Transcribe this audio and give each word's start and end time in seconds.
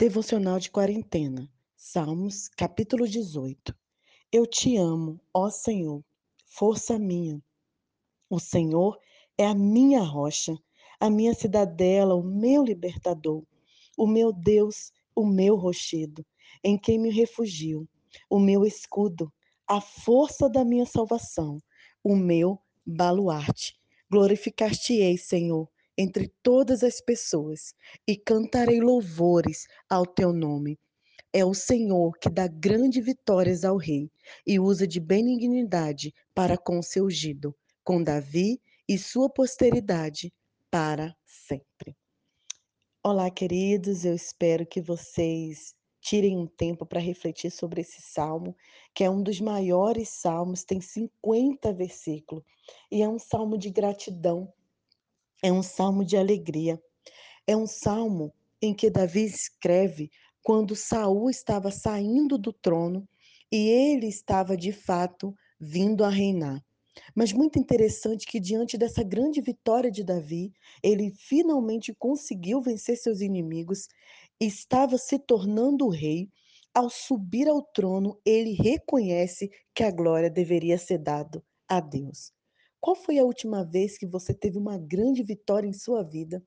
Devocional 0.00 0.58
de 0.58 0.70
quarentena. 0.70 1.46
Salmos, 1.76 2.48
capítulo 2.48 3.06
18. 3.06 3.76
Eu 4.32 4.46
te 4.46 4.78
amo, 4.78 5.20
ó 5.30 5.50
Senhor, 5.50 6.02
força 6.46 6.98
minha. 6.98 7.38
O 8.30 8.40
Senhor 8.40 8.98
é 9.36 9.44
a 9.44 9.54
minha 9.54 10.00
rocha, 10.00 10.56
a 10.98 11.10
minha 11.10 11.34
cidadela, 11.34 12.14
o 12.14 12.22
meu 12.22 12.64
libertador, 12.64 13.44
o 13.94 14.06
meu 14.06 14.32
Deus, 14.32 14.90
o 15.14 15.26
meu 15.26 15.54
rochedo, 15.54 16.24
em 16.64 16.78
quem 16.78 16.98
me 16.98 17.10
refugio, 17.10 17.86
o 18.30 18.38
meu 18.38 18.64
escudo, 18.64 19.30
a 19.68 19.82
força 19.82 20.48
da 20.48 20.64
minha 20.64 20.86
salvação, 20.86 21.62
o 22.02 22.16
meu 22.16 22.58
baluarte. 22.86 23.78
Glorificar-te-ei, 24.10 25.18
Senhor, 25.18 25.68
entre 26.00 26.32
todas 26.42 26.82
as 26.82 26.98
pessoas 26.98 27.74
e 28.08 28.16
cantarei 28.16 28.80
louvores 28.80 29.66
ao 29.86 30.06
teu 30.06 30.32
nome. 30.32 30.78
É 31.30 31.44
o 31.44 31.52
Senhor 31.52 32.18
que 32.18 32.30
dá 32.30 32.48
grandes 32.48 33.04
vitórias 33.04 33.66
ao 33.66 33.76
rei 33.76 34.10
e 34.46 34.58
usa 34.58 34.86
de 34.86 34.98
benignidade 34.98 36.14
para 36.34 36.56
com 36.56 36.80
seu 36.80 37.04
ungido, 37.04 37.54
com 37.84 38.02
Davi 38.02 38.58
e 38.88 38.96
sua 38.96 39.28
posteridade 39.28 40.32
para 40.70 41.14
sempre. 41.26 41.94
Olá, 43.04 43.30
queridos, 43.30 44.06
eu 44.06 44.14
espero 44.14 44.64
que 44.64 44.80
vocês 44.80 45.74
tirem 46.00 46.34
um 46.34 46.46
tempo 46.46 46.86
para 46.86 46.98
refletir 46.98 47.50
sobre 47.50 47.82
esse 47.82 48.00
salmo, 48.00 48.56
que 48.94 49.04
é 49.04 49.10
um 49.10 49.22
dos 49.22 49.38
maiores 49.38 50.08
salmos, 50.08 50.64
tem 50.64 50.80
50 50.80 51.74
versículos, 51.74 52.42
e 52.90 53.02
é 53.02 53.08
um 53.08 53.18
salmo 53.18 53.58
de 53.58 53.68
gratidão 53.68 54.50
é 55.42 55.52
um 55.52 55.62
salmo 55.62 56.04
de 56.04 56.16
alegria. 56.16 56.80
É 57.46 57.56
um 57.56 57.66
salmo 57.66 58.32
em 58.60 58.74
que 58.74 58.90
Davi 58.90 59.24
escreve 59.24 60.10
quando 60.42 60.76
Saul 60.76 61.30
estava 61.30 61.70
saindo 61.70 62.36
do 62.38 62.52
trono 62.52 63.08
e 63.50 63.68
ele 63.68 64.06
estava 64.06 64.56
de 64.56 64.72
fato 64.72 65.34
vindo 65.58 66.04
a 66.04 66.08
reinar. 66.08 66.62
Mas 67.14 67.32
muito 67.32 67.58
interessante 67.58 68.26
que 68.26 68.40
diante 68.40 68.76
dessa 68.76 69.02
grande 69.02 69.40
vitória 69.40 69.90
de 69.90 70.04
Davi, 70.04 70.52
ele 70.82 71.10
finalmente 71.10 71.94
conseguiu 71.94 72.60
vencer 72.60 72.96
seus 72.96 73.20
inimigos, 73.20 73.88
estava 74.38 74.98
se 74.98 75.18
tornando 75.18 75.88
rei. 75.88 76.28
Ao 76.72 76.88
subir 76.88 77.48
ao 77.48 77.62
trono, 77.62 78.20
ele 78.24 78.52
reconhece 78.52 79.50
que 79.74 79.82
a 79.82 79.90
glória 79.90 80.30
deveria 80.30 80.78
ser 80.78 80.98
dada 80.98 81.42
a 81.68 81.80
Deus. 81.80 82.32
Qual 82.80 82.96
foi 82.96 83.18
a 83.18 83.24
última 83.24 83.62
vez 83.62 83.98
que 83.98 84.06
você 84.06 84.32
teve 84.32 84.56
uma 84.56 84.78
grande 84.78 85.22
vitória 85.22 85.68
em 85.68 85.72
sua 85.72 86.02
vida 86.02 86.42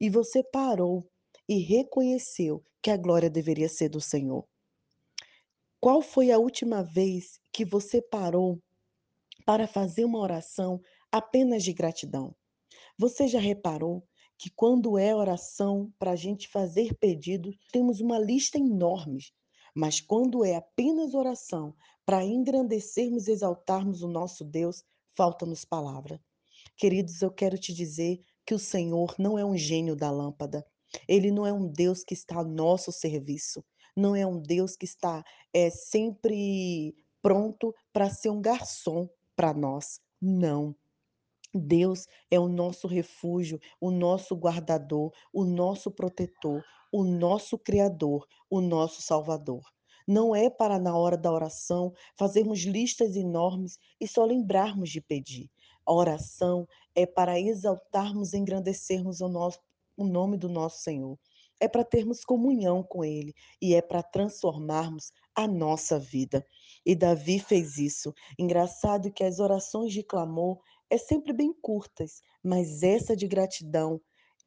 e 0.00 0.10
você 0.10 0.42
parou 0.42 1.08
e 1.48 1.58
reconheceu 1.58 2.62
que 2.82 2.90
a 2.90 2.96
glória 2.96 3.30
deveria 3.30 3.68
ser 3.68 3.88
do 3.88 4.00
Senhor? 4.00 4.46
Qual 5.80 6.02
foi 6.02 6.30
a 6.30 6.38
última 6.38 6.82
vez 6.82 7.40
que 7.52 7.64
você 7.64 8.02
parou 8.02 8.60
para 9.46 9.66
fazer 9.66 10.04
uma 10.04 10.18
oração 10.18 10.80
apenas 11.10 11.62
de 11.62 11.72
gratidão? 11.72 12.34
Você 12.98 13.26
já 13.26 13.38
reparou 13.38 14.06
que 14.36 14.50
quando 14.50 14.98
é 14.98 15.14
oração 15.14 15.92
para 15.98 16.10
a 16.10 16.16
gente 16.16 16.48
fazer 16.48 16.94
pedidos, 16.98 17.56
temos 17.72 18.00
uma 18.00 18.18
lista 18.18 18.58
enorme, 18.58 19.20
mas 19.74 20.00
quando 20.00 20.44
é 20.44 20.56
apenas 20.56 21.14
oração 21.14 21.74
para 22.04 22.24
engrandecermos 22.24 23.26
e 23.26 23.32
exaltarmos 23.32 24.02
o 24.02 24.08
nosso 24.08 24.44
Deus, 24.44 24.84
falta-nos 25.18 25.64
palavra. 25.64 26.22
Queridos, 26.76 27.22
eu 27.22 27.32
quero 27.32 27.58
te 27.58 27.74
dizer 27.74 28.20
que 28.46 28.54
o 28.54 28.58
Senhor 28.58 29.16
não 29.18 29.36
é 29.36 29.44
um 29.44 29.56
gênio 29.56 29.96
da 29.96 30.12
lâmpada. 30.12 30.64
Ele 31.08 31.32
não 31.32 31.44
é 31.44 31.52
um 31.52 31.66
Deus 31.66 32.04
que 32.04 32.14
está 32.14 32.38
a 32.38 32.44
nosso 32.44 32.92
serviço. 32.92 33.64
Não 33.96 34.14
é 34.14 34.24
um 34.24 34.40
Deus 34.40 34.76
que 34.76 34.84
está 34.84 35.24
é, 35.52 35.70
sempre 35.70 36.94
pronto 37.20 37.74
para 37.92 38.08
ser 38.08 38.30
um 38.30 38.40
garçom 38.40 39.08
para 39.34 39.52
nós. 39.52 40.00
Não. 40.22 40.72
Deus 41.52 42.06
é 42.30 42.38
o 42.38 42.46
nosso 42.46 42.86
refúgio, 42.86 43.58
o 43.80 43.90
nosso 43.90 44.36
guardador, 44.36 45.10
o 45.32 45.44
nosso 45.44 45.90
protetor, 45.90 46.62
o 46.92 47.02
nosso 47.02 47.58
criador, 47.58 48.24
o 48.48 48.60
nosso 48.60 49.02
salvador. 49.02 49.62
Não 50.08 50.34
é 50.34 50.48
para, 50.48 50.78
na 50.78 50.96
hora 50.96 51.18
da 51.18 51.30
oração, 51.30 51.92
fazermos 52.16 52.60
listas 52.60 53.14
enormes 53.14 53.78
e 54.00 54.08
só 54.08 54.24
lembrarmos 54.24 54.88
de 54.88 55.02
pedir. 55.02 55.50
A 55.84 55.92
oração 55.92 56.66
é 56.94 57.04
para 57.04 57.38
exaltarmos 57.38 58.32
e 58.32 58.38
engrandecermos 58.38 59.20
o, 59.20 59.28
nosso, 59.28 59.60
o 59.98 60.06
nome 60.06 60.38
do 60.38 60.48
nosso 60.48 60.82
Senhor. 60.82 61.18
É 61.60 61.68
para 61.68 61.84
termos 61.84 62.24
comunhão 62.24 62.82
com 62.82 63.04
Ele 63.04 63.34
e 63.60 63.74
é 63.74 63.82
para 63.82 64.02
transformarmos 64.02 65.12
a 65.34 65.46
nossa 65.46 65.98
vida. 65.98 66.42
E 66.86 66.96
Davi 66.96 67.38
fez 67.38 67.76
isso. 67.76 68.14
Engraçado 68.38 69.12
que 69.12 69.22
as 69.22 69.38
orações 69.40 69.92
de 69.92 70.02
clamor 70.02 70.58
é 70.88 70.96
sempre 70.96 71.34
bem 71.34 71.52
curtas, 71.52 72.22
mas 72.42 72.82
essa 72.82 73.14
de 73.14 73.28
gratidão 73.28 74.00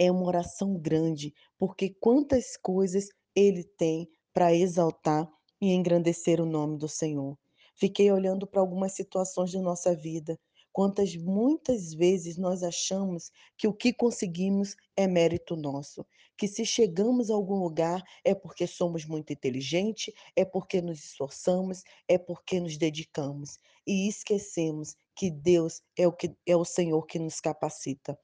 é 0.00 0.10
uma 0.10 0.26
oração 0.26 0.76
grande, 0.76 1.32
porque 1.56 1.90
quantas 2.00 2.56
coisas 2.56 3.08
ele 3.36 3.62
tem 3.62 4.08
para 4.32 4.52
exaltar 4.52 5.30
e 5.64 5.74
engrandecer 5.74 6.40
o 6.40 6.46
nome 6.46 6.76
do 6.76 6.88
Senhor. 6.88 7.38
Fiquei 7.74 8.10
olhando 8.10 8.46
para 8.46 8.60
algumas 8.60 8.92
situações 8.92 9.52
da 9.52 9.60
nossa 9.60 9.94
vida. 9.94 10.38
Quantas 10.72 11.14
muitas 11.16 11.94
vezes 11.94 12.36
nós 12.36 12.62
achamos 12.62 13.30
que 13.56 13.66
o 13.66 13.72
que 13.72 13.92
conseguimos 13.92 14.76
é 14.96 15.06
mérito 15.06 15.56
nosso, 15.56 16.04
que 16.36 16.48
se 16.48 16.66
chegamos 16.66 17.30
a 17.30 17.34
algum 17.34 17.62
lugar 17.62 18.02
é 18.24 18.34
porque 18.34 18.66
somos 18.66 19.04
muito 19.04 19.32
inteligentes, 19.32 20.12
é 20.34 20.44
porque 20.44 20.82
nos 20.82 20.98
esforçamos, 21.04 21.82
é 22.08 22.18
porque 22.18 22.58
nos 22.58 22.76
dedicamos 22.76 23.58
e 23.86 24.08
esquecemos 24.08 24.96
que 25.14 25.30
Deus 25.30 25.80
é 25.96 26.06
o 26.08 26.12
que 26.12 26.34
é 26.44 26.56
o 26.56 26.64
Senhor 26.64 27.06
que 27.06 27.18
nos 27.18 27.40
capacita. 27.40 28.18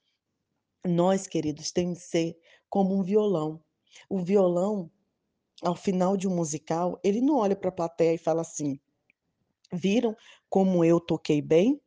Nós, 0.85 1.27
queridos, 1.27 1.71
temos 1.71 1.99
que 1.99 2.05
ser 2.05 2.37
como 2.69 2.95
um 2.95 3.03
violão. 3.03 3.63
O 4.09 4.19
violão 4.19 4.91
ao 5.61 5.75
final 5.75 6.17
de 6.17 6.27
um 6.27 6.35
musical, 6.35 6.99
ele 7.03 7.21
não 7.21 7.37
olha 7.37 7.55
para 7.55 7.69
a 7.69 7.73
plateia 7.73 8.13
e 8.13 8.17
fala 8.17 8.41
assim: 8.41 8.79
viram 9.71 10.15
como 10.49 10.83
eu 10.83 10.99
toquei 10.99 11.41
bem? 11.41 11.79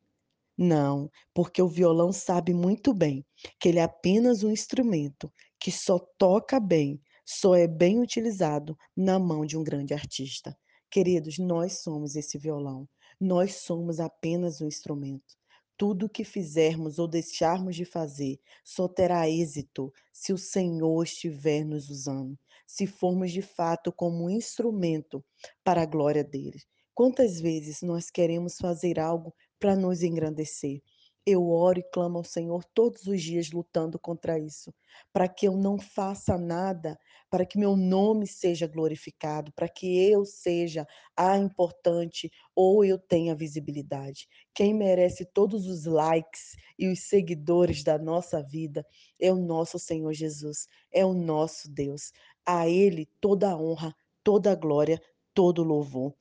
Não, 0.56 1.10
porque 1.34 1.60
o 1.60 1.68
violão 1.68 2.12
sabe 2.12 2.54
muito 2.54 2.94
bem 2.94 3.26
que 3.58 3.68
ele 3.68 3.80
é 3.80 3.82
apenas 3.82 4.44
um 4.44 4.50
instrumento 4.50 5.32
que 5.58 5.72
só 5.72 5.98
toca 6.16 6.60
bem, 6.60 7.00
só 7.26 7.56
é 7.56 7.66
bem 7.66 8.00
utilizado 8.00 8.78
na 8.96 9.18
mão 9.18 9.44
de 9.44 9.58
um 9.58 9.64
grande 9.64 9.92
artista. 9.92 10.56
Queridos, 10.88 11.38
nós 11.38 11.82
somos 11.82 12.14
esse 12.14 12.38
violão, 12.38 12.88
nós 13.20 13.56
somos 13.56 13.98
apenas 13.98 14.60
um 14.60 14.68
instrumento. 14.68 15.34
Tudo 15.76 16.08
que 16.08 16.24
fizermos 16.24 16.98
ou 16.98 17.08
deixarmos 17.08 17.74
de 17.76 17.84
fazer 17.84 18.38
só 18.64 18.88
terá 18.88 19.28
êxito 19.28 19.92
se 20.12 20.32
o 20.32 20.38
Senhor 20.38 21.02
estiver 21.02 21.64
nos 21.64 21.90
usando, 21.90 22.38
se 22.66 22.86
formos 22.86 23.32
de 23.32 23.42
fato 23.42 23.92
como 23.92 24.24
um 24.24 24.30
instrumento 24.30 25.24
para 25.64 25.82
a 25.82 25.86
glória 25.86 26.24
dele. 26.24 26.60
Quantas 26.94 27.40
vezes 27.40 27.82
nós 27.82 28.08
queremos 28.10 28.56
fazer 28.56 29.00
algo 29.00 29.34
para 29.58 29.74
nos 29.74 30.02
engrandecer? 30.02 30.80
Eu 31.26 31.48
oro 31.48 31.78
e 31.78 31.82
clamo 31.82 32.18
ao 32.18 32.24
Senhor 32.24 32.62
todos 32.74 33.06
os 33.06 33.22
dias 33.22 33.50
lutando 33.50 33.98
contra 33.98 34.38
isso, 34.38 34.74
para 35.10 35.26
que 35.26 35.48
eu 35.48 35.56
não 35.56 35.78
faça 35.78 36.36
nada, 36.36 36.98
para 37.30 37.46
que 37.46 37.58
meu 37.58 37.76
nome 37.76 38.26
seja 38.26 38.66
glorificado, 38.66 39.50
para 39.54 39.66
que 39.66 40.10
eu 40.10 40.26
seja 40.26 40.86
a 41.16 41.38
importante 41.38 42.30
ou 42.54 42.84
eu 42.84 42.98
tenha 42.98 43.34
visibilidade. 43.34 44.28
Quem 44.54 44.74
merece 44.74 45.24
todos 45.24 45.66
os 45.66 45.86
likes 45.86 46.56
e 46.78 46.88
os 46.88 47.08
seguidores 47.08 47.82
da 47.82 47.96
nossa 47.96 48.42
vida 48.42 48.86
é 49.18 49.32
o 49.32 49.36
nosso 49.36 49.78
Senhor 49.78 50.12
Jesus, 50.12 50.68
é 50.92 51.06
o 51.06 51.14
nosso 51.14 51.70
Deus. 51.70 52.12
A 52.44 52.68
Ele 52.68 53.08
toda 53.18 53.50
a 53.50 53.56
honra, 53.56 53.94
toda 54.22 54.52
a 54.52 54.54
glória, 54.54 55.00
todo 55.32 55.62
o 55.62 55.64
louvor. 55.64 56.14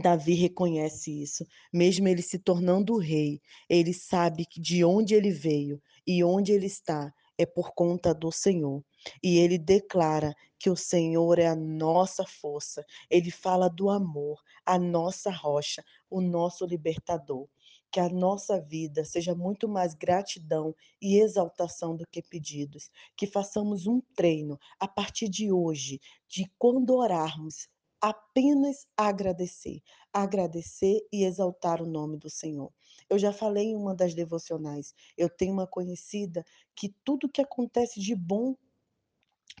Davi 0.00 0.34
reconhece 0.34 1.22
isso, 1.22 1.46
mesmo 1.72 2.06
ele 2.06 2.22
se 2.22 2.38
tornando 2.38 2.98
rei, 2.98 3.40
ele 3.68 3.94
sabe 3.94 4.44
que 4.44 4.60
de 4.60 4.84
onde 4.84 5.14
ele 5.14 5.30
veio 5.30 5.80
e 6.06 6.22
onde 6.22 6.52
ele 6.52 6.66
está 6.66 7.12
é 7.38 7.44
por 7.44 7.72
conta 7.74 8.14
do 8.14 8.32
Senhor. 8.32 8.82
E 9.22 9.38
ele 9.38 9.58
declara 9.58 10.34
que 10.58 10.70
o 10.70 10.76
Senhor 10.76 11.38
é 11.38 11.46
a 11.46 11.56
nossa 11.56 12.24
força. 12.24 12.84
Ele 13.10 13.30
fala 13.30 13.68
do 13.68 13.90
amor, 13.90 14.42
a 14.64 14.78
nossa 14.78 15.30
rocha, 15.30 15.84
o 16.10 16.20
nosso 16.20 16.64
libertador. 16.64 17.48
Que 17.90 18.00
a 18.00 18.08
nossa 18.08 18.60
vida 18.60 19.04
seja 19.04 19.34
muito 19.34 19.68
mais 19.68 19.94
gratidão 19.94 20.74
e 21.00 21.18
exaltação 21.18 21.96
do 21.96 22.06
que 22.10 22.22
pedidos. 22.22 22.90
Que 23.16 23.26
façamos 23.26 23.86
um 23.86 24.00
treino 24.14 24.58
a 24.80 24.88
partir 24.88 25.28
de 25.28 25.52
hoje, 25.52 26.00
de 26.28 26.50
quando 26.58 26.94
orarmos, 26.96 27.68
apenas 28.08 28.86
agradecer, 28.96 29.80
agradecer 30.12 31.00
e 31.12 31.24
exaltar 31.24 31.82
o 31.82 31.86
nome 31.86 32.16
do 32.18 32.30
Senhor. 32.30 32.72
Eu 33.10 33.18
já 33.18 33.32
falei 33.32 33.66
em 33.66 33.76
uma 33.76 33.94
das 33.94 34.14
devocionais, 34.14 34.94
eu 35.16 35.28
tenho 35.28 35.52
uma 35.52 35.66
conhecida 35.66 36.44
que 36.74 36.94
tudo 37.04 37.28
que 37.28 37.40
acontece 37.42 38.00
de 38.00 38.14
bom 38.14 38.54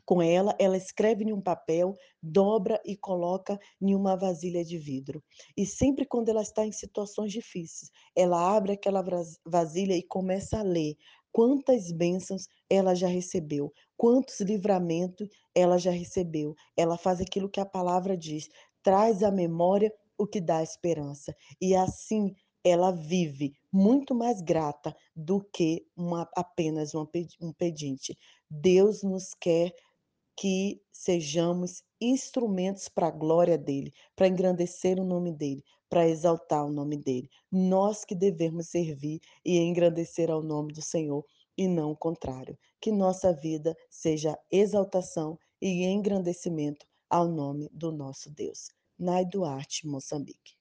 Com 0.04 0.22
ela, 0.22 0.54
ela 0.58 0.76
escreve 0.76 1.24
em 1.24 1.32
um 1.32 1.40
papel, 1.40 1.94
dobra 2.22 2.80
e 2.84 2.96
coloca 2.96 3.58
em 3.80 3.94
uma 3.94 4.16
vasilha 4.16 4.64
de 4.64 4.78
vidro. 4.78 5.22
E 5.56 5.66
sempre 5.66 6.06
quando 6.06 6.28
ela 6.28 6.42
está 6.42 6.64
em 6.64 6.72
situações 6.72 7.32
difíceis, 7.32 7.90
ela 8.14 8.56
abre 8.56 8.72
aquela 8.72 9.04
vasilha 9.44 9.96
e 9.96 10.02
começa 10.02 10.58
a 10.58 10.62
ler 10.62 10.96
quantas 11.32 11.92
bênçãos 11.92 12.46
ela 12.70 12.94
já 12.94 13.08
recebeu, 13.08 13.72
quantos 13.96 14.40
livramentos 14.40 15.28
ela 15.54 15.78
já 15.78 15.90
recebeu. 15.90 16.54
Ela 16.76 16.96
faz 16.96 17.20
aquilo 17.20 17.48
que 17.48 17.60
a 17.60 17.66
palavra 17.66 18.16
diz, 18.16 18.48
traz 18.82 19.22
à 19.22 19.30
memória 19.30 19.92
o 20.18 20.26
que 20.26 20.40
dá 20.40 20.62
esperança. 20.62 21.34
E 21.60 21.74
assim 21.74 22.34
ela 22.64 22.90
vive 22.90 23.52
muito 23.72 24.14
mais 24.14 24.40
grata 24.40 24.94
do 25.14 25.40
que 25.52 25.86
uma, 25.96 26.28
apenas 26.36 26.94
uma, 26.94 27.08
um 27.40 27.52
pedinte. 27.52 28.16
Deus 28.50 29.02
nos 29.04 29.34
quer 29.40 29.72
que 30.36 30.82
sejamos 30.92 31.82
instrumentos 32.00 32.88
para 32.88 33.06
a 33.06 33.10
glória 33.10 33.56
dele, 33.56 33.92
para 34.14 34.28
engrandecer 34.28 34.98
o 34.98 35.04
nome 35.04 35.32
dele, 35.32 35.62
para 35.88 36.08
exaltar 36.08 36.66
o 36.66 36.72
nome 36.72 36.96
dele. 36.96 37.30
Nós 37.50 38.04
que 38.04 38.14
devemos 38.14 38.68
servir 38.68 39.20
e 39.44 39.58
engrandecer 39.58 40.30
ao 40.30 40.42
nome 40.42 40.72
do 40.72 40.82
Senhor 40.82 41.24
e 41.56 41.68
não 41.68 41.92
o 41.92 41.96
contrário. 41.96 42.58
Que 42.80 42.92
nossa 42.92 43.32
vida 43.32 43.76
seja 43.90 44.38
exaltação 44.50 45.38
e 45.60 45.84
engrandecimento 45.84 46.86
ao 47.08 47.28
nome 47.28 47.68
do 47.72 47.90
nosso 47.90 48.30
Deus. 48.30 48.70
Nai 48.98 49.24
Duarte, 49.24 49.86
Moçambique. 49.86 50.56